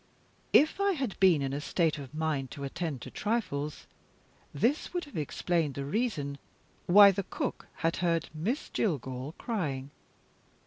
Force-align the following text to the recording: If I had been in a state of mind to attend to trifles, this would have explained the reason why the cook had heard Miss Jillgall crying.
If 0.51 0.81
I 0.81 0.93
had 0.93 1.15
been 1.19 1.43
in 1.43 1.53
a 1.53 1.61
state 1.61 1.99
of 1.99 2.11
mind 2.15 2.49
to 2.57 2.63
attend 2.63 3.01
to 3.03 3.11
trifles, 3.11 3.85
this 4.51 4.95
would 4.95 5.05
have 5.05 5.15
explained 5.15 5.75
the 5.75 5.85
reason 5.85 6.39
why 6.87 7.11
the 7.11 7.21
cook 7.21 7.67
had 7.85 7.97
heard 7.97 8.27
Miss 8.33 8.69
Jillgall 8.71 9.35
crying. 9.37 9.91